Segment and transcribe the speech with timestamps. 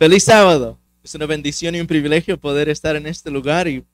[0.00, 0.78] Feliz sábado.
[1.02, 3.84] Es una bendición y un privilegio poder estar en este lugar y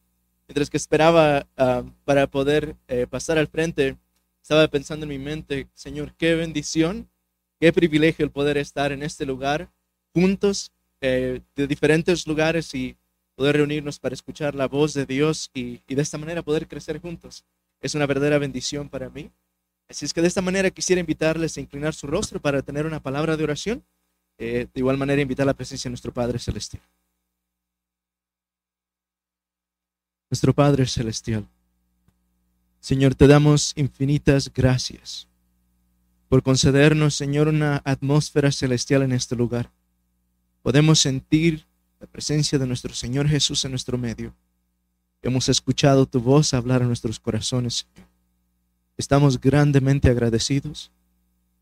[0.47, 3.97] mientras que esperaba ah, para poder eh, pasar al frente,
[4.41, 7.11] estaba pensando en mi mente, Señor, qué bendición,
[7.59, 9.69] qué privilegio el poder estar en este lugar
[10.15, 10.71] juntos
[11.01, 12.97] eh, de diferentes lugares y
[13.35, 17.01] poder reunirnos para escuchar la voz de Dios y, y de esta manera poder crecer
[17.01, 17.45] juntos.
[17.81, 19.33] Es una verdadera bendición para mí.
[19.89, 23.03] Así es que de esta manera quisiera invitarles a inclinar su rostro para tener una
[23.03, 23.85] palabra de oración.
[24.39, 26.83] Eh, de igual manera invitar la presencia de nuestro Padre Celestial.
[30.31, 31.47] Nuestro Padre Celestial.
[32.81, 35.27] Señor, te damos infinitas gracias
[36.29, 39.71] por concedernos, Señor, una atmósfera celestial en este lugar.
[40.63, 41.65] Podemos sentir
[42.01, 44.35] la presencia de nuestro Señor Jesús en nuestro medio.
[45.23, 48.09] Hemos escuchado tu voz hablar a nuestros corazones, Señor.
[48.97, 50.91] Estamos grandemente agradecidos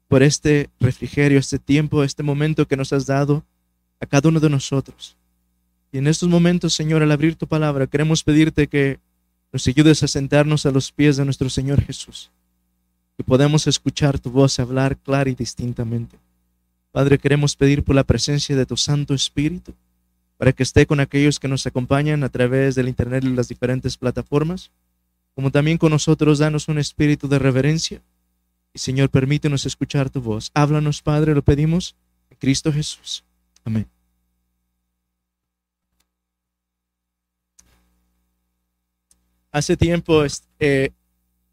[0.08, 3.44] por este refrigerio, este tiempo, este momento que nos has dado
[4.00, 5.16] a cada uno de nosotros.
[5.92, 8.98] Y en estos momentos, Señor, al abrir tu palabra, queremos pedirte que
[9.52, 12.30] nos ayudes a sentarnos a los pies de nuestro Señor Jesús,
[13.16, 16.18] que podamos escuchar tu voz hablar clara y distintamente.
[16.90, 19.72] Padre, queremos pedir por la presencia de tu Santo Espíritu,
[20.36, 23.96] para que esté con aquellos que nos acompañan a través del Internet y las diferentes
[23.96, 24.70] plataformas
[25.34, 28.00] como también con nosotros, danos un espíritu de reverencia.
[28.74, 30.50] Señor, permítenos escuchar tu voz.
[30.52, 31.94] Háblanos, Padre, lo pedimos
[32.28, 33.24] en Cristo Jesús.
[33.64, 33.86] Amén.
[39.52, 40.24] Hace tiempo,
[40.58, 40.90] eh,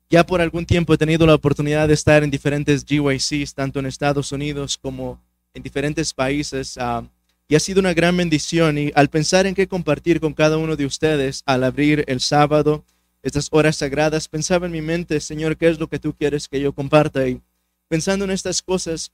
[0.10, 3.86] ya por algún tiempo he tenido la oportunidad de estar en diferentes GYCs, tanto en
[3.86, 5.22] Estados Unidos como
[5.54, 6.80] en diferentes países.
[6.80, 7.08] Ah,
[7.48, 8.80] y ha sido una gran bendición.
[8.80, 12.84] Y al pensar en qué compartir con cada uno de ustedes al abrir el sábado,
[13.24, 16.60] estas horas sagradas, pensaba en mi mente, Señor, ¿qué es lo que tú quieres que
[16.60, 17.28] yo comparta?
[17.28, 17.42] Y
[17.88, 19.12] pensando en estas cosas,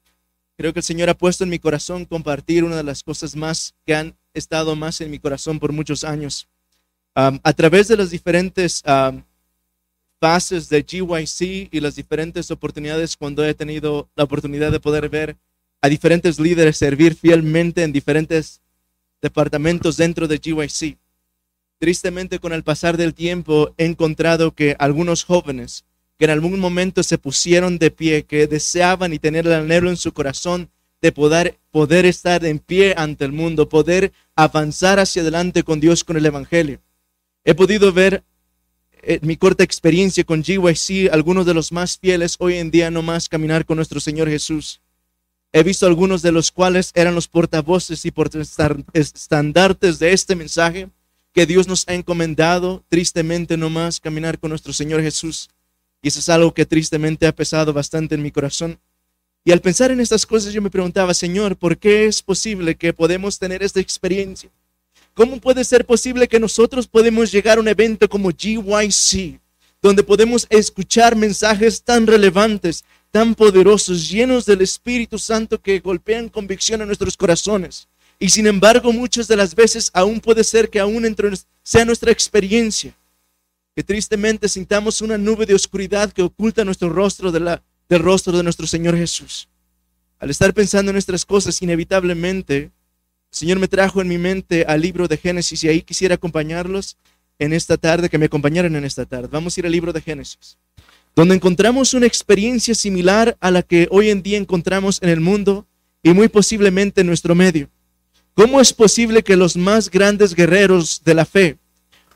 [0.58, 3.76] creo que el Señor ha puesto en mi corazón compartir una de las cosas más
[3.86, 6.48] que han estado más en mi corazón por muchos años.
[7.16, 8.84] a través de las diferentes
[10.20, 15.36] fases de GYC y las diferentes oportunidades cuando he tenido la oportunidad de poder ver
[15.82, 18.62] a diferentes líderes servir fielmente en diferentes
[19.22, 20.98] departamentos dentro de GYC
[21.80, 25.86] Tristemente, con el pasar del tiempo, he encontrado que algunos jóvenes
[26.18, 29.98] que en algún momento se pusieron de pie, que deseaban y tener el anhelo en
[29.98, 35.64] su corazón de poder, poder estar en pie ante el mundo, poder avanzar hacia adelante
[35.64, 36.82] con Dios, con el Evangelio.
[37.44, 38.24] He podido ver
[39.04, 43.04] en mi corta experiencia con GYC, algunos de los más fieles hoy en día no
[43.04, 44.82] más caminar con nuestro Señor Jesús.
[45.54, 48.14] He visto algunos de los cuales eran los portavoces y
[48.94, 50.90] estandartes de este mensaje
[51.38, 55.52] que Dios nos ha encomendado tristemente nomás caminar con nuestro Señor Jesús.
[56.02, 58.80] Y eso es algo que tristemente ha pesado bastante en mi corazón.
[59.46, 62.92] Y al pensar en estas cosas yo me preguntaba, Señor, ¿por qué es posible que
[62.92, 64.50] podemos tener esta experiencia?
[65.14, 69.40] ¿Cómo puede ser posible que nosotros podemos llegar a un evento como GYC,
[69.80, 76.82] donde podemos escuchar mensajes tan relevantes, tan poderosos, llenos del Espíritu Santo que golpean convicción
[76.82, 77.88] a nuestros corazones?
[78.20, 81.16] Y sin embargo, muchas de las veces aún puede ser que aún
[81.62, 82.96] sea nuestra experiencia,
[83.76, 88.66] que tristemente sintamos una nube de oscuridad que oculta nuestro rostro del rostro de nuestro
[88.66, 89.48] Señor Jesús.
[90.20, 92.72] Al estar pensando en nuestras cosas, inevitablemente, el
[93.30, 96.98] Señor me trajo en mi mente al libro de Génesis y ahí quisiera acompañarlos
[97.38, 99.28] en esta tarde, que me acompañaran en esta tarde.
[99.32, 100.58] Vamos a ir al libro de Génesis,
[101.16, 105.68] donde encontramos una experiencia similar a la que hoy en día encontramos en el mundo
[106.02, 107.70] y muy posiblemente en nuestro medio.
[108.38, 111.58] ¿Cómo es posible que los más grandes guerreros de la fe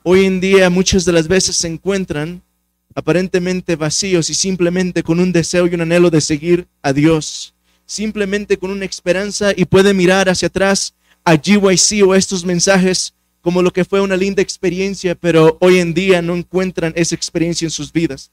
[0.04, 2.44] hoy en día muchas de las veces se encuentran
[2.94, 7.56] aparentemente vacíos y simplemente con un deseo y un anhelo de seguir a Dios?
[7.88, 10.94] Simplemente con una esperanza y puede mirar hacia atrás
[11.24, 15.96] a GYC o estos mensajes como lo que fue una linda experiencia, pero hoy en
[15.96, 18.30] día no encuentran esa experiencia en sus vidas.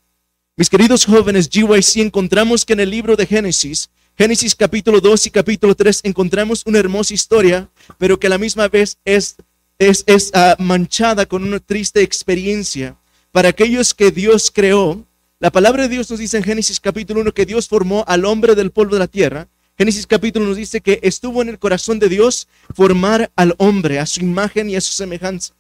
[0.59, 3.89] Mis queridos jóvenes, GYC encontramos que en el libro de Génesis
[4.19, 8.67] Génesis capítulo 2 y capítulo 3 encontramos una hermosa historia, pero que a la misma
[8.67, 9.37] vez es,
[9.79, 12.97] es, es ah, manchada con una triste experiencia.
[13.31, 15.07] Para aquellos que Dios creó,
[15.39, 18.57] la palabra de Dios nos dice en Génesis capítulo 1 que Dios formó al hombre
[18.57, 19.47] del polvo de la tierra.
[19.79, 24.07] Génesis capítulo nos dice que estuvo en el corazón de Dios formar al hombre a
[24.07, 25.55] su imagen y a su semejanza.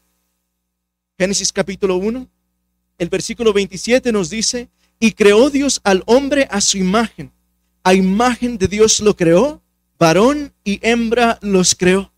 [1.16, 2.26] Génesis capítulo 1,
[2.98, 4.68] el versículo 27 nos dice,
[4.98, 7.30] y creó Dios al hombre a su imagen
[7.88, 9.62] a imagen de Dios lo creó,
[9.98, 12.12] varón y hembra los creó.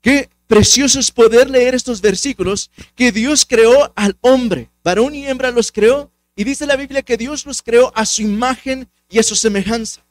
[0.00, 5.50] Qué precioso es poder leer estos versículos, que Dios creó al hombre, varón y hembra
[5.50, 9.22] los creó, y dice la Biblia que Dios los creó a su imagen y a
[9.22, 10.02] su semejanza.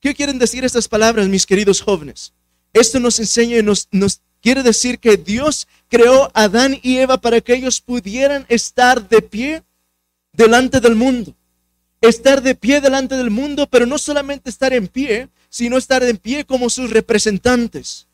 [0.00, 2.32] ¿Qué quieren decir estas palabras, mis queridos jóvenes?
[2.72, 7.20] Esto nos enseña y nos, nos quiere decir que Dios creó a Adán y Eva
[7.20, 9.62] para que ellos pudieran estar de pie
[10.32, 11.34] delante del mundo.
[12.00, 16.16] Estar de pie delante del mundo, pero no solamente estar en pie, sino estar en
[16.16, 18.06] pie como sus representantes.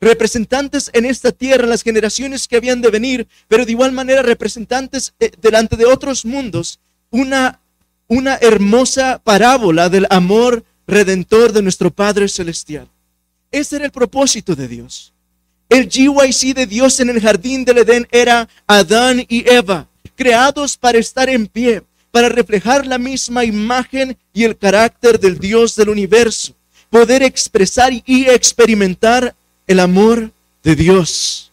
[0.00, 5.12] Representantes en esta tierra, las generaciones que habían de venir, pero de igual manera representantes
[5.20, 6.80] eh, delante de otros mundos.
[7.10, 7.60] Una,
[8.06, 12.88] una hermosa parábola del amor redentor de nuestro Padre Celestial.
[13.50, 15.12] Ese era el propósito de Dios.
[15.68, 20.98] El GYC de Dios en el jardín del Edén era Adán y Eva, creados para
[20.98, 26.54] estar en pie, para reflejar la misma imagen y el carácter del Dios del universo,
[26.88, 29.34] poder expresar y experimentar
[29.66, 31.52] el amor de Dios.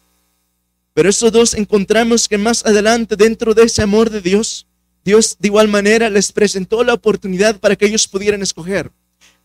[0.94, 4.66] Pero esos dos encontramos que más adelante, dentro de ese amor de Dios,
[5.06, 8.92] Dios de igual manera les presentó la oportunidad para que ellos pudieran escoger.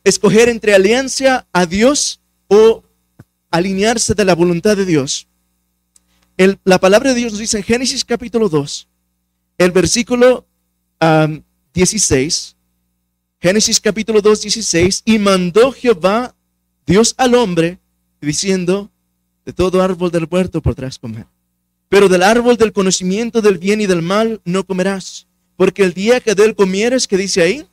[0.02, 2.82] Escoger entre alianza a Dios o
[3.50, 5.28] alinearse de la voluntad de Dios.
[6.64, 8.88] la palabra de Dios nos dice en Génesis capítulo 2,
[9.58, 10.46] el versículo
[11.72, 12.56] 16,
[13.40, 16.34] Génesis capítulo 2, 16, y mandó Jehová,
[16.86, 17.80] Dios al hombre,
[18.20, 18.88] diciendo,
[19.44, 21.26] de todo árbol del huerto podrás comer,
[21.88, 25.26] pero del árbol del conocimiento del bien y del mal no comerás,
[25.56, 27.66] porque el día que de él comieres, que dice ahí,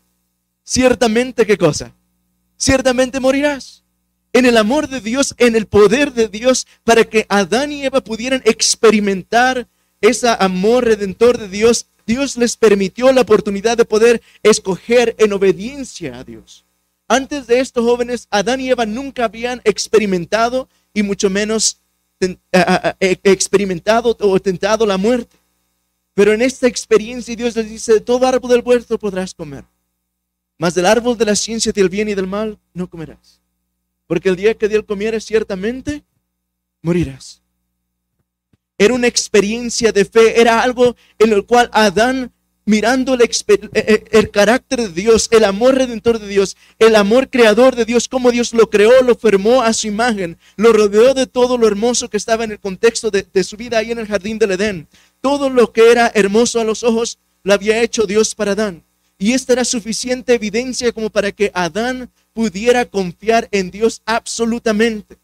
[0.63, 1.93] ciertamente qué cosa,
[2.57, 3.83] ciertamente morirás.
[4.31, 8.01] En el amor de Dios, en el poder de Dios, para que Adán y Eva
[8.01, 9.67] pudieran experimentar
[10.01, 11.87] ese amor redentor de Dios.
[12.05, 16.65] Dios les permitió la oportunidad de poder escoger en obediencia a Dios.
[17.07, 21.81] Antes de esto, jóvenes, Adán y Eva nunca habían experimentado y mucho menos
[22.99, 25.37] experimentado o tentado la muerte.
[26.13, 29.63] Pero en esta experiencia Dios les dice, de todo árbol del huerto podrás comer,
[30.57, 33.39] mas del árbol de la ciencia del bien y del mal no comerás
[34.09, 36.03] porque el día que Dios comiera ciertamente
[36.81, 37.43] morirás.
[38.79, 42.31] Era una experiencia de fe, era algo en el cual Adán,
[42.65, 43.29] mirando el, eh,
[43.73, 48.07] eh, el, carácter de Dios, el amor redentor de Dios, el amor creador de Dios,
[48.07, 52.09] cómo Dios lo creó, lo formó a su imagen, lo rodeó de todo lo hermoso
[52.09, 54.87] que estaba en el contexto de, de su vida ahí en el jardín del Edén.
[55.21, 58.83] Todo lo que era hermoso a los ojos lo había hecho Dios para Adán.
[59.17, 65.17] Y esta era suficiente evidencia como para que Adán pudiera confiar en Dios absolutamente.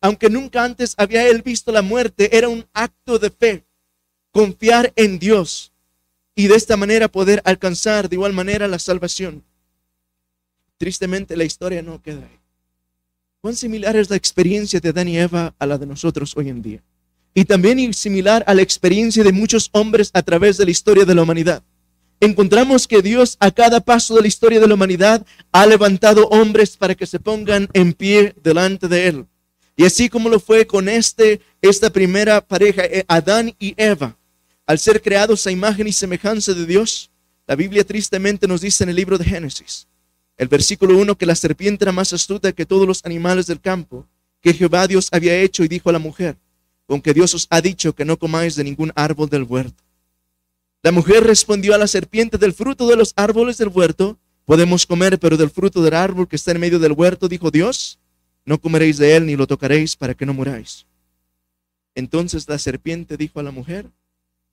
[0.00, 3.64] Aunque nunca antes había él visto la muerte, era un acto de fe.
[4.30, 5.72] Confiar en Dios
[6.34, 9.42] y de esta manera poder alcanzar de igual manera la salvación.
[10.76, 12.38] Tristemente la historia no queda ahí.
[13.40, 16.62] ¿Cuán similar es la experiencia de Adán y Eva a la de nosotros hoy en
[16.62, 16.82] día?
[17.34, 21.14] Y también similar a la experiencia de muchos hombres a través de la historia de
[21.14, 21.62] la humanidad
[22.20, 26.76] encontramos que Dios a cada paso de la historia de la humanidad ha levantado hombres
[26.76, 29.26] para que se pongan en pie delante de Él.
[29.78, 34.18] Y así como lo fue con este, esta primera pareja, eh, Adán y Eva,
[34.66, 37.12] al ser creados a imagen y semejanza de Dios,
[37.46, 39.86] la Biblia tristemente nos dice en el libro de Génesis,
[40.36, 44.04] el versículo 1, que la serpiente era más astuta que todos los animales del campo,
[44.40, 46.36] que Jehová Dios había hecho y dijo a la mujer,
[46.88, 49.84] con que Dios os ha dicho que no comáis de ningún árbol del huerto.
[50.82, 55.20] La mujer respondió a la serpiente, del fruto de los árboles del huerto podemos comer,
[55.20, 58.00] pero del fruto del árbol que está en medio del huerto, dijo Dios,
[58.48, 60.86] no comeréis de él ni lo tocaréis para que no muráis.
[61.94, 63.90] Entonces la serpiente dijo a la mujer,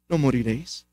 [0.10, 0.86] no moriréis,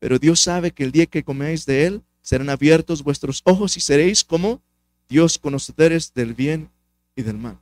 [0.00, 3.80] pero Dios sabe que el día que coméis de él serán abiertos vuestros ojos y
[3.80, 4.60] seréis como
[5.08, 6.68] Dios conocedores del bien
[7.14, 7.60] y del mal.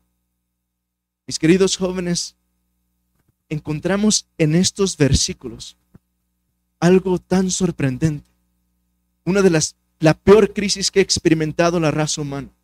[1.26, 2.34] Mis queridos jóvenes,
[3.50, 5.76] encontramos en estos versículos
[6.80, 8.30] algo tan sorprendente.
[9.26, 12.55] Una de las, la peor crisis que ha experimentado la raza humana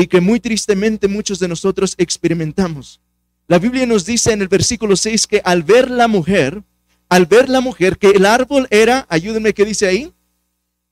[0.00, 3.00] y que muy tristemente muchos de nosotros experimentamos.
[3.46, 6.62] La Biblia nos dice en el versículo 6 que al ver la mujer,
[7.08, 10.12] al ver la mujer, que el árbol era, ayúdenme, ¿qué dice ahí?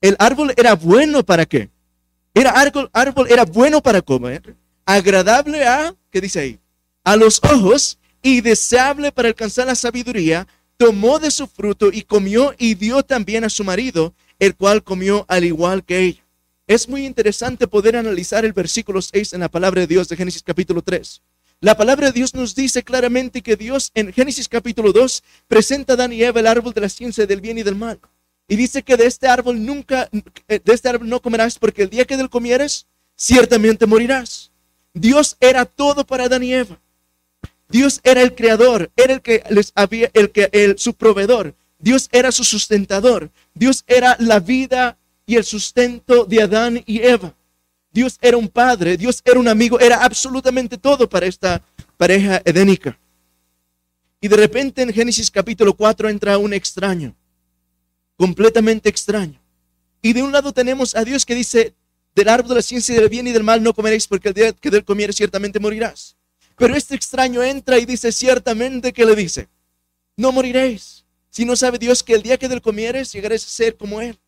[0.00, 1.70] El árbol era bueno para qué?
[2.34, 6.60] Era árbol, árbol era bueno para comer, agradable a, ¿qué dice ahí?
[7.04, 10.46] A los ojos y deseable para alcanzar la sabiduría,
[10.76, 15.24] tomó de su fruto y comió y dio también a su marido, el cual comió
[15.28, 16.27] al igual que ella.
[16.68, 20.42] Es muy interesante poder analizar el versículo 6 en la palabra de Dios de Génesis
[20.42, 21.22] capítulo 3.
[21.62, 25.96] La palabra de Dios nos dice claramente que Dios en Génesis capítulo 2 presenta a
[25.96, 27.98] Dan y Eva el árbol de la ciencia del bien y del mal.
[28.48, 32.04] Y dice que de este árbol nunca, de este árbol no comerás porque el día
[32.04, 34.50] que del comieres, ciertamente morirás.
[34.92, 36.78] Dios era todo para Adán y Eva.
[37.70, 41.54] Dios era el creador, era el que les había, el que, el, su proveedor.
[41.78, 43.30] Dios era su sustentador.
[43.54, 47.34] Dios era la vida y el sustento de Adán y Eva.
[47.92, 51.62] Dios era un padre, Dios era un amigo, era absolutamente todo para esta
[51.98, 52.98] pareja edénica.
[54.22, 57.14] Y de repente en Génesis capítulo 4 entra un extraño,
[58.16, 59.38] completamente extraño.
[60.00, 61.74] Y de un lado tenemos a Dios que dice,
[62.14, 64.52] del árbol de la ciencia del bien y del mal no comeréis porque el día
[64.54, 66.16] que del comieres ciertamente morirás.
[66.56, 69.46] Pero este extraño entra y dice ciertamente que le dice,
[70.16, 71.04] no moriréis.
[71.28, 74.18] Si no sabe Dios que el día que del comieres llegaréis a ser como Él.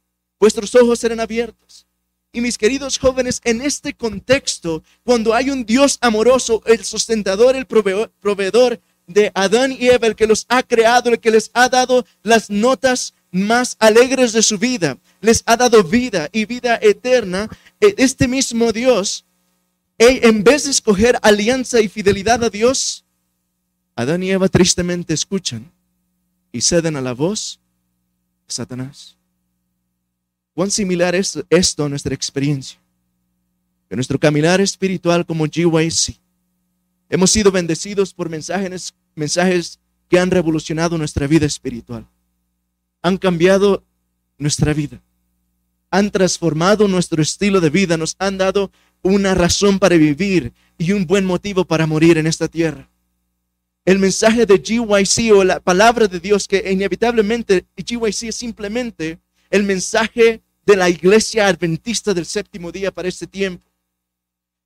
[0.40, 1.86] Vuestros ojos serán abiertos.
[2.32, 7.66] Y mis queridos jóvenes, en este contexto, cuando hay un Dios amoroso, el sustentador, el
[7.66, 12.06] proveedor de Adán y Eva, el que los ha creado, el que les ha dado
[12.22, 17.48] las notas más alegres de su vida, les ha dado vida y vida eterna,
[17.80, 19.24] e, este mismo Dios,
[19.98, 23.04] en vez de escoger alianza y fidelidad a Dios,
[23.94, 25.70] Adán y Eva tristemente escuchan
[26.52, 27.60] y ceden a la voz
[28.46, 29.19] de Satanás.
[30.54, 32.78] ¿Cuán similar es esto a nuestra experiencia?
[33.88, 36.16] En nuestro caminar espiritual como GYC,
[37.08, 39.78] hemos sido bendecidos por mensajes, mensajes
[40.08, 42.06] que han revolucionado nuestra vida espiritual.
[43.02, 43.84] Han cambiado
[44.38, 45.00] nuestra vida.
[45.90, 47.96] Han transformado nuestro estilo de vida.
[47.96, 48.70] Nos han dado
[49.02, 52.88] una razón para vivir y un buen motivo para morir en esta tierra.
[53.84, 59.18] El mensaje de GYC o la palabra de Dios que inevitablemente GYC es simplemente
[59.50, 63.70] el mensaje de la iglesia adventista del séptimo día para este tiempo.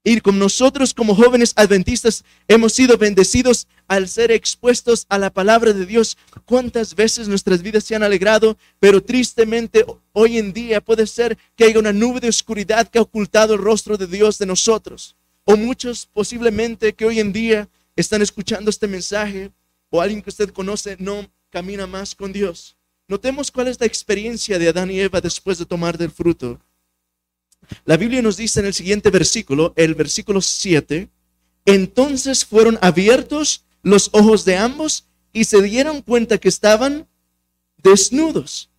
[0.06, 5.72] Y como nosotros como jóvenes adventistas hemos sido bendecidos al ser expuestos a la palabra
[5.72, 11.06] de Dios, cuántas veces nuestras vidas se han alegrado, pero tristemente hoy en día puede
[11.06, 14.44] ser que haya una nube de oscuridad que ha ocultado el rostro de Dios de
[14.44, 15.16] nosotros.
[15.44, 19.52] O muchos posiblemente que hoy en día están escuchando este mensaje
[19.88, 22.76] o alguien que usted conoce no camina más con Dios.
[23.06, 26.60] Notemos cuál es la experiencia de Adán y Eva después de tomar del fruto.
[27.84, 31.10] La Biblia nos dice en el siguiente versículo, el versículo 7,
[31.66, 37.06] entonces fueron abiertos los ojos de ambos y se dieron cuenta que estaban
[37.78, 38.70] desnudos.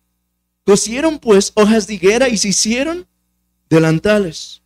[0.64, 3.06] Cosieron pues hojas de higuera y se hicieron
[3.68, 4.62] delantales.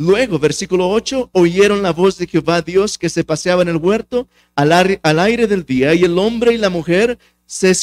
[0.00, 4.28] Luego, versículo 8, oyeron la voz de Jehová Dios que se paseaba en el huerto
[4.54, 4.72] al,
[5.18, 7.74] aire del día y el hombre y la mujer se,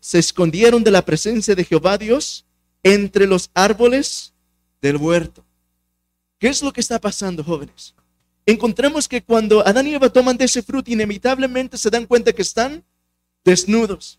[0.00, 2.46] se escondieron de la presencia de Jehová Dios
[2.82, 4.32] entre los árboles
[4.80, 5.44] del huerto.
[6.38, 7.94] ¿Qué es lo que está pasando, jóvenes?
[8.46, 12.40] Encontramos que cuando Adán y Eva toman de ese fruto, inevitablemente se dan cuenta que
[12.40, 12.82] están
[13.44, 14.18] desnudos.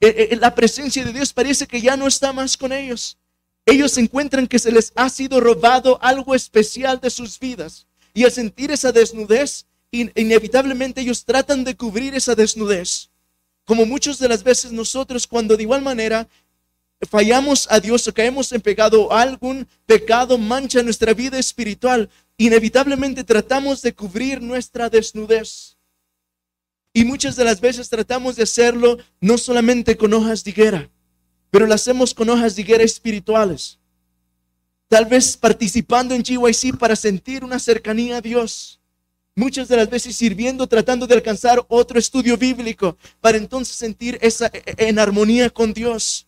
[0.00, 3.18] E, e, la presencia de Dios parece que ya no está más con ellos.
[3.66, 7.88] Ellos encuentran que se les ha sido robado algo especial de sus vidas.
[8.14, 13.10] Y al sentir esa desnudez, inevitablemente ellos tratan de cubrir esa desnudez.
[13.64, 16.28] Como muchas de las veces nosotros cuando de igual manera
[17.08, 23.82] fallamos a Dios o caemos en pecado, algún pecado mancha nuestra vida espiritual, inevitablemente tratamos
[23.82, 25.76] de cubrir nuestra desnudez.
[26.92, 30.90] Y muchas de las veces tratamos de hacerlo no solamente con hojas de higuera,
[31.50, 33.78] pero lo hacemos con hojas de higuera espirituales.
[34.88, 38.80] Tal vez participando en GYC para sentir una cercanía a Dios
[39.34, 44.46] muchas de las veces sirviendo, tratando de alcanzar otro estudio bíblico para entonces sentir esa
[44.46, 46.26] e, e, en armonía con Dios.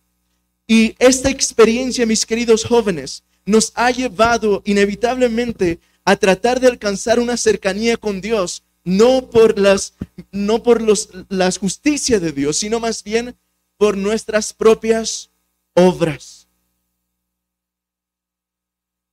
[0.67, 7.37] Y esta experiencia, mis queridos jóvenes, nos ha llevado inevitablemente a tratar de alcanzar una
[7.37, 9.93] cercanía con Dios, no por las
[10.31, 13.35] no por los, las justicias de Dios, sino más bien
[13.77, 15.29] por nuestras propias
[15.73, 16.36] obras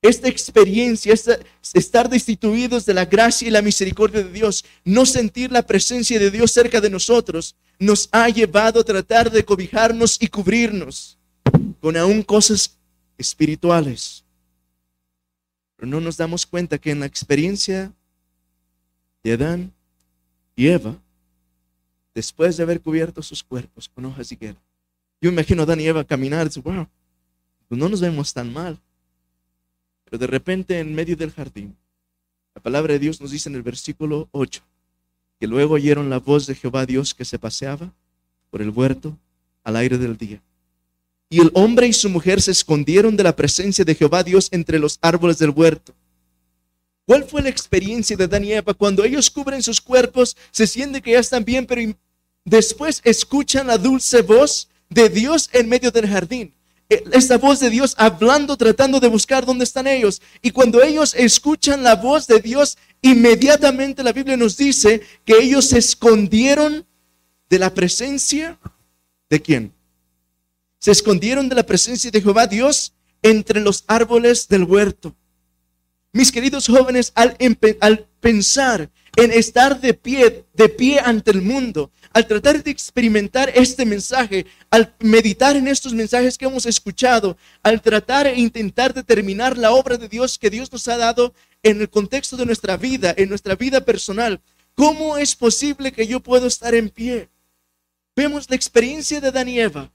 [0.07, 1.13] esta experiencia,
[1.73, 6.31] estar destituidos de la gracia y la misericordia de Dios, no sentir la presencia de
[6.31, 11.17] Dios cerca de nosotros, nos ha llevado a tratar de cobijarnos y cubrirnos
[11.81, 12.77] con aún cosas
[13.17, 14.23] espirituales.
[15.75, 17.91] Pero no nos damos cuenta que en la experiencia
[19.23, 19.73] de Adán
[20.55, 20.97] y Eva,
[22.13, 24.61] después de haber cubierto sus cuerpos con hojas de higuera,
[25.21, 26.87] yo imagino a Adán y Eva caminar, y wow,
[27.67, 28.79] pues no nos vemos tan mal.
[30.05, 31.75] Pero de repente en medio del jardín,
[32.55, 34.63] la palabra de Dios nos dice en el versículo 8,
[35.39, 37.93] que luego oyeron la voz de Jehová Dios que se paseaba
[38.49, 39.17] por el huerto
[39.63, 40.41] al aire del día.
[41.29, 44.79] Y el hombre y su mujer se escondieron de la presencia de Jehová Dios entre
[44.79, 45.93] los árboles del huerto.
[47.05, 48.73] ¿Cuál fue la experiencia de Dan y Eva?
[48.73, 51.81] Cuando ellos cubren sus cuerpos, se siente que ya están bien, pero
[52.45, 56.54] después escuchan la dulce voz de Dios en medio del jardín.
[56.89, 60.21] Eh, esta voz de Dios hablando, tratando de buscar dónde están ellos.
[60.41, 65.65] Y cuando ellos escuchan la voz de Dios, inmediatamente la Biblia nos dice que ellos
[65.69, 66.85] se escondieron
[67.49, 68.59] de la presencia
[69.29, 69.73] de quién?
[70.79, 75.15] Se escondieron de la presencia de Jehová Dios entre los árboles del huerto.
[76.11, 77.35] Mis queridos jóvenes, al,
[77.81, 83.51] al pensar en estar de pie, de pie ante el mundo, al tratar de experimentar
[83.55, 89.57] este mensaje, al meditar en estos mensajes que hemos escuchado, al tratar e intentar determinar
[89.57, 93.13] la obra de Dios que Dios nos ha dado en el contexto de nuestra vida,
[93.17, 94.39] en nuestra vida personal,
[94.75, 97.27] ¿cómo es posible que yo pueda estar en pie?
[98.15, 99.91] Vemos la experiencia de Adán y Eva,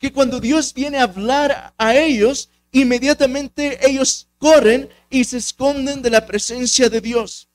[0.00, 6.10] que cuando Dios viene a hablar a ellos, inmediatamente ellos corren y se esconden de
[6.10, 7.48] la presencia de Dios.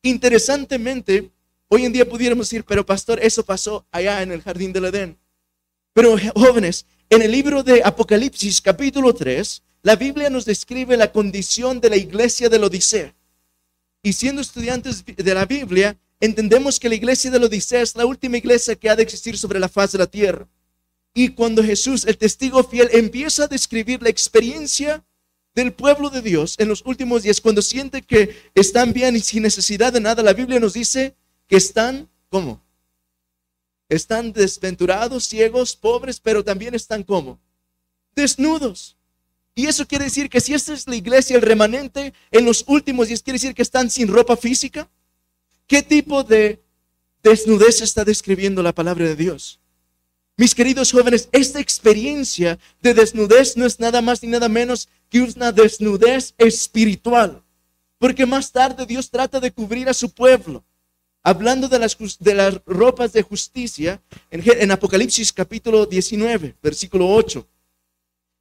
[0.00, 1.30] Interesantemente,
[1.70, 5.18] hoy en día pudiéramos decir, pero pastor, eso pasó allá en el jardín del Edén.
[5.94, 11.80] Pero jóvenes, en el libro de Apocalipsis capítulo 3, la Biblia nos describe la condición
[11.80, 13.14] de la iglesia de la Odisea.
[14.02, 18.04] Y siendo estudiantes de la Biblia, entendemos que la iglesia de la Odisea es la
[18.04, 20.48] última iglesia que ha de existir sobre la faz de la tierra.
[21.14, 25.04] Y cuando Jesús, el testigo fiel, empieza a describir la experiencia
[25.54, 29.42] del pueblo de Dios en los últimos días, cuando siente que están bien y sin
[29.42, 31.16] necesidad de nada, la Biblia nos dice
[31.50, 32.62] que están, ¿cómo?
[33.88, 37.40] Están desventurados, ciegos, pobres, pero también están ¿cómo?
[38.14, 38.96] Desnudos.
[39.56, 43.08] Y eso quiere decir que si esta es la iglesia, el remanente en los últimos
[43.08, 44.88] días, quiere decir que están sin ropa física.
[45.66, 46.62] ¿Qué tipo de
[47.20, 49.58] desnudez está describiendo la palabra de Dios?
[50.36, 55.20] Mis queridos jóvenes, esta experiencia de desnudez no es nada más ni nada menos que
[55.20, 57.42] una desnudez espiritual.
[57.98, 60.64] Porque más tarde Dios trata de cubrir a su pueblo.
[61.22, 67.46] Hablando de las, de las ropas de justicia, en, en Apocalipsis capítulo 19, versículo 8,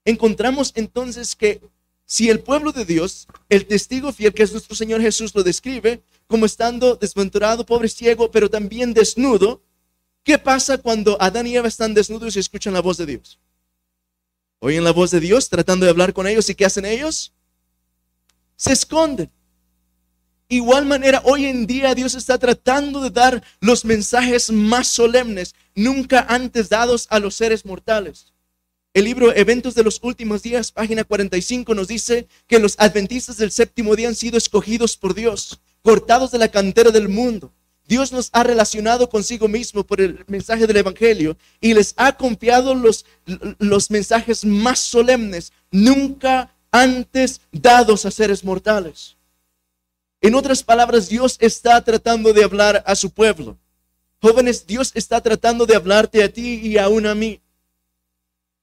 [0.06, 1.62] encontramos entonces que
[2.06, 6.02] si el pueblo de Dios, el testigo fiel que es nuestro Señor Jesús, lo describe
[6.28, 9.62] como estando desventurado, pobre, ciego, pero también desnudo,
[10.24, 13.40] ¿Qué pasa cuando Adán y Eva están desnudos y escuchan la voz de Dios?
[14.60, 17.34] Oyen la voz de Dios tratando de hablar con ellos y ¿qué hacen ellos?
[18.56, 19.32] Se esconden.
[20.50, 26.26] Igual manera, hoy en día Dios está tratando de dar los mensajes más solemnes, nunca
[26.28, 28.34] antes dados a los seres mortales.
[28.94, 33.52] El libro Eventos de los Últimos Días, página 45, nos dice que los adventistas del
[33.52, 37.54] séptimo día han sido escogidos por Dios, cortados de la cantera del mundo
[37.90, 42.76] Dios nos ha relacionado consigo mismo por el mensaje del Evangelio y les ha confiado
[42.76, 43.04] los,
[43.58, 49.18] los mensajes más solemnes, nunca antes dados a seres mortales.
[50.22, 53.58] En otras palabras, Dios está tratando de hablar a su pueblo.
[54.22, 57.42] Jóvenes, Dios está tratando de hablarte a ti y aún a mí.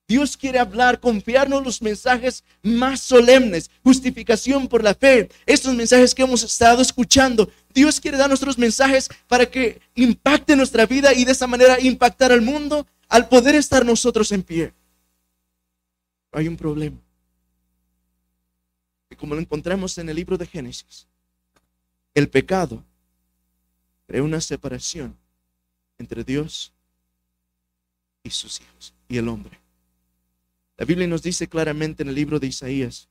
[0.08, 6.22] Dios quiere hablar, confiarnos los mensajes más solemnes, justificación por la fe, estos mensajes que
[6.22, 7.50] hemos estado escuchando.
[7.74, 12.30] Dios quiere dar nuestros mensajes para que impacte nuestra vida y de esa manera impactar
[12.30, 14.72] al mundo al poder estar nosotros en pie.
[16.32, 16.98] Hay un problema.
[19.10, 21.08] Y como lo encontramos en el libro de Génesis,
[22.16, 22.82] el pecado
[24.06, 25.14] crea una separación
[25.98, 26.72] entre Dios
[28.22, 29.60] y sus hijos y el hombre.
[30.78, 33.10] La Biblia nos dice claramente en el libro de Isaías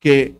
[0.00, 0.36] que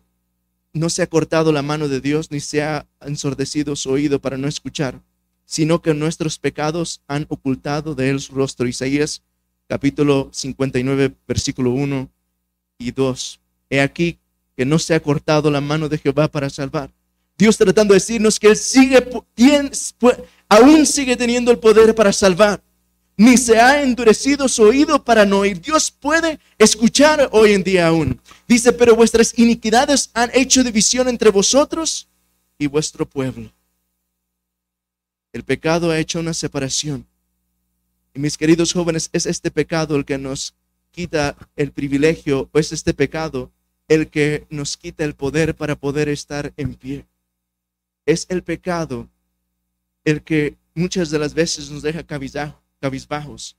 [0.73, 4.37] no se ha cortado la mano de Dios ni se ha ensordecido su oído para
[4.37, 5.01] no escuchar,
[5.45, 8.67] sino que nuestros pecados han ocultado de él su rostro.
[8.67, 9.23] Isaías
[9.69, 12.11] capítulo 59, versículo 1
[12.79, 13.41] y 2.
[13.71, 14.19] He aquí
[14.57, 16.91] que no se ha cortado la mano de Jehová para salvar.
[17.41, 19.03] Dios tratando de decirnos que Él sigue,
[20.49, 22.63] aún sigue teniendo el poder para salvar
[23.21, 25.61] ni se ha endurecido su oído para no oír.
[25.61, 28.19] Dios puede escuchar hoy en día aún.
[28.49, 32.09] Dice, pero vuestras iniquidades han hecho división entre vosotros
[32.59, 33.53] y vuestro pueblo.
[35.35, 37.07] El pecado ha hecho una separación.
[38.15, 40.55] Y mis queridos jóvenes, es este pecado el que nos
[40.91, 43.51] quita el privilegio, o es este pecado
[43.87, 47.05] el que nos quita el poder para poder estar en pie.
[48.11, 49.09] Es el pecado
[50.05, 53.57] el que muchas de las veces nos deja cabizbajo cabizbajos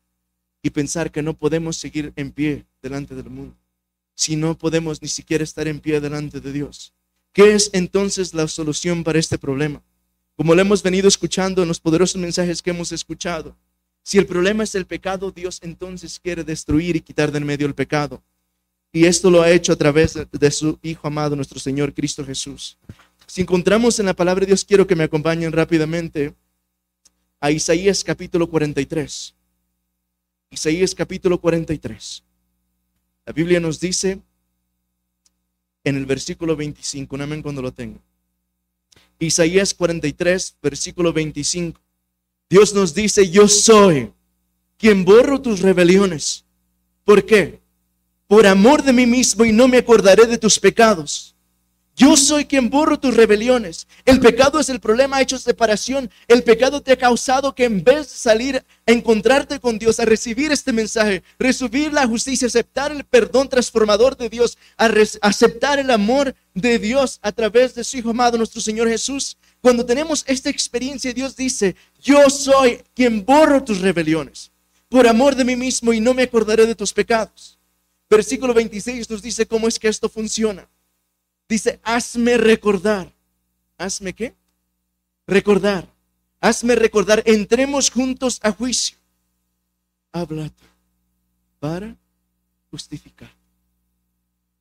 [0.61, 3.55] y pensar que no podemos seguir en pie delante del mundo,
[4.13, 6.93] si no podemos ni siquiera estar en pie delante de Dios.
[7.31, 9.81] ¿Qué es entonces la solución para este problema?
[10.35, 13.55] Como lo hemos venido escuchando en los poderosos mensajes que hemos escuchado,
[14.03, 17.67] si el problema es el pecado, Dios entonces quiere destruir y quitar de en medio
[17.67, 18.21] el pecado.
[18.91, 22.77] Y esto lo ha hecho a través de su Hijo amado, nuestro Señor Cristo Jesús.
[23.31, 26.35] Si encontramos en la palabra de Dios, quiero que me acompañen rápidamente
[27.39, 29.33] a Isaías capítulo 43.
[30.49, 32.25] Isaías capítulo 43.
[33.25, 34.19] La Biblia nos dice
[35.85, 38.01] en el versículo 25, un amén cuando lo tenga.
[39.17, 41.79] Isaías 43, versículo 25.
[42.49, 44.11] Dios nos dice, yo soy
[44.77, 46.43] quien borro tus rebeliones.
[47.05, 47.61] ¿Por qué?
[48.27, 51.33] por amor de mí mismo y no me acordaré de tus pecados.
[52.01, 53.87] Yo soy quien borro tus rebeliones.
[54.05, 56.09] El pecado es el problema, ha hecho separación.
[56.27, 58.55] El pecado te ha causado que en vez de salir
[58.87, 64.17] a encontrarte con Dios, a recibir este mensaje, recibir la justicia, aceptar el perdón transformador
[64.17, 64.89] de Dios, a
[65.21, 69.85] aceptar el amor de Dios a través de su Hijo amado, nuestro Señor Jesús, cuando
[69.85, 74.49] tenemos esta experiencia, Dios dice, yo soy quien borro tus rebeliones
[74.89, 77.59] por amor de mí mismo y no me acordaré de tus pecados.
[78.09, 80.67] Versículo 26 nos dice cómo es que esto funciona.
[81.51, 83.13] Dice, hazme recordar.
[83.77, 84.33] ¿Hazme qué?
[85.27, 85.85] Recordar.
[86.39, 87.21] Hazme recordar.
[87.25, 88.97] Entremos juntos a juicio.
[90.13, 90.49] Habla
[91.59, 91.97] para
[92.69, 93.29] justificar.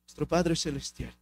[0.01, 1.15] Nuestro Padre Celestial.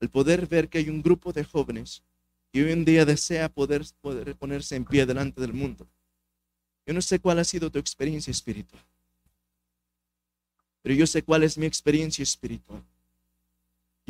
[0.00, 2.02] El poder ver que hay un grupo de jóvenes
[2.50, 5.86] que hoy en día desea poder, poder ponerse en pie delante del mundo.
[6.86, 8.82] Yo no sé cuál ha sido tu experiencia espiritual,
[10.80, 12.82] pero yo sé cuál es mi experiencia espiritual.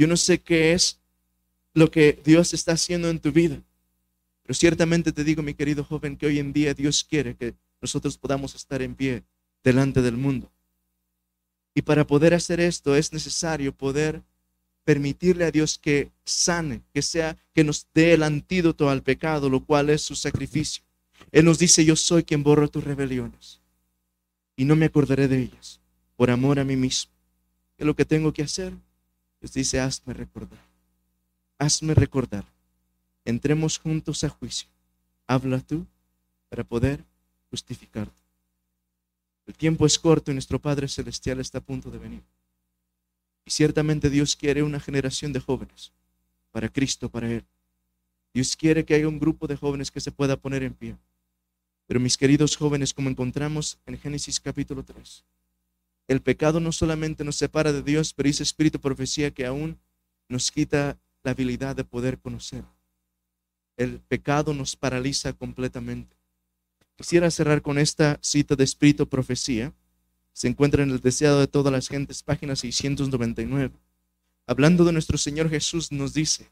[0.00, 0.98] Yo no sé qué es
[1.74, 3.62] lo que Dios está haciendo en tu vida,
[4.42, 8.16] pero ciertamente te digo, mi querido joven, que hoy en día Dios quiere que nosotros
[8.16, 9.24] podamos estar en pie
[9.62, 10.50] delante del mundo.
[11.74, 14.22] Y para poder hacer esto es necesario poder
[14.84, 19.66] permitirle a Dios que sane, que sea, que nos dé el antídoto al pecado, lo
[19.66, 20.82] cual es su sacrificio.
[21.30, 23.60] Él nos dice, yo soy quien borro tus rebeliones
[24.56, 25.78] y no me acordaré de ellas
[26.16, 27.12] por amor a mí mismo.
[27.76, 28.72] ¿Qué es lo que tengo que hacer?
[29.40, 30.61] Dios dice, hazme recordar,
[31.59, 32.44] hazme recordar.
[33.24, 34.68] Entremos juntos a juicio.
[35.26, 35.87] Habla tú
[36.48, 37.05] para poder
[37.50, 38.20] justificarte.
[39.46, 42.22] El tiempo es corto y nuestro Padre Celestial está a punto de venir.
[43.44, 45.92] Y ciertamente Dios quiere una generación de jóvenes
[46.50, 47.44] para Cristo, para Él.
[48.33, 50.96] Dios quiere que haya un grupo de jóvenes que se pueda poner en pie.
[51.87, 55.24] Pero mis queridos jóvenes, como encontramos en Génesis capítulo 3,
[56.11, 59.79] el pecado no solamente nos separa de Dios, pero dice espíritu profecía que aún
[60.29, 62.64] nos quita la habilidad de poder conocer.
[63.77, 66.16] El pecado nos paraliza completamente.
[66.96, 69.73] Quisiera cerrar con esta cita de espíritu profecía.
[70.33, 73.73] Se encuentra en el deseado de todas las gentes, página 699.
[74.49, 76.51] Hablando de nuestro Señor Jesús, nos dice,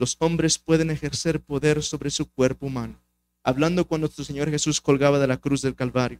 [0.00, 3.00] los hombres pueden ejercer poder sobre su cuerpo humano.
[3.44, 6.18] Hablando cuando nuestro Señor Jesús colgaba de la cruz del Calvario.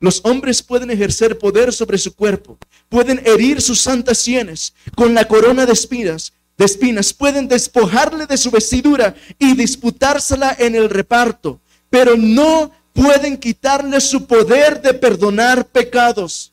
[0.00, 2.56] Los hombres pueden ejercer poder sobre su cuerpo,
[2.88, 8.36] pueden herir sus santas sienes con la corona de espinas, de espinas, pueden despojarle de
[8.36, 15.66] su vestidura y disputársela en el reparto, pero no pueden quitarle su poder de perdonar
[15.66, 16.52] pecados.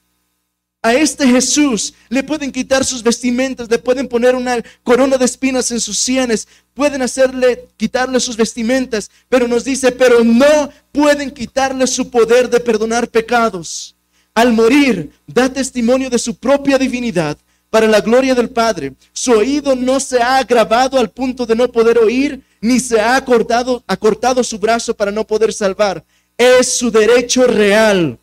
[0.85, 5.71] A este Jesús le pueden quitar sus vestimentas, le pueden poner una corona de espinas
[5.71, 11.87] en sus sienes, pueden hacerle quitarle sus vestimentas, pero nos dice, pero no pueden quitarle
[11.87, 13.95] su poder de perdonar pecados.
[14.35, 17.35] Al morir, da testimonio de su propia divinidad
[17.71, 18.93] para la gloria del Padre.
[19.11, 23.15] Su oído no se ha agravado al punto de no poder oír, ni se ha
[23.15, 26.05] acortado, acortado su brazo para no poder salvar.
[26.37, 28.19] Es su derecho real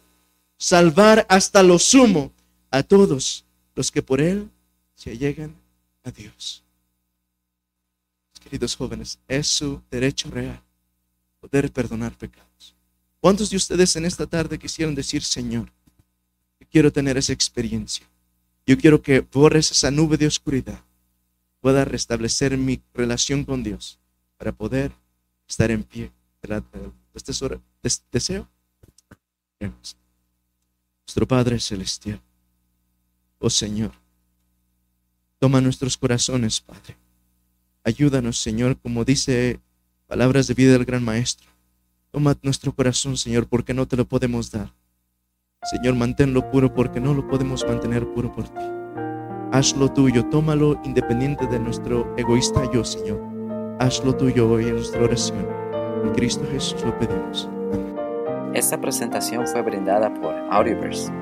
[0.57, 2.31] salvar hasta lo sumo
[2.73, 3.45] a todos
[3.77, 4.51] los que por Él
[4.95, 5.55] se llegan
[6.03, 6.65] a Dios.
[8.43, 10.61] Queridos jóvenes, es su derecho real
[11.39, 12.75] poder perdonar pecados.
[13.21, 15.71] ¿Cuántos de ustedes en esta tarde quisieron decir, Señor,
[16.59, 18.05] yo quiero tener esa experiencia?
[18.67, 20.83] Yo quiero que borres esa nube de oscuridad,
[21.61, 24.01] pueda restablecer mi relación con Dios
[24.39, 24.91] para poder
[25.47, 26.11] estar en pie.
[27.15, 27.33] Este
[28.11, 28.49] deseo.
[31.07, 32.21] Nuestro Padre Celestial
[33.43, 33.93] oh Señor.
[35.39, 36.97] Toma nuestros corazones, Padre.
[37.85, 39.61] Ayúdanos, Señor, como dice
[40.07, 41.49] palabras de vida del gran Maestro.
[42.13, 44.73] Toma nuestro corazón, Señor, porque no te lo podemos dar.
[45.65, 48.61] Señor, manténlo puro porque no lo podemos mantener puro por ti.
[49.53, 53.21] Hazlo tuyo, tómalo independiente de nuestro egoísta yo, Señor.
[53.81, 55.47] Hazlo tuyo hoy en nuestra oración.
[56.05, 57.49] En Cristo Jesús lo pedimos.
[58.55, 61.22] Esta presentación fue brindada por Audioverse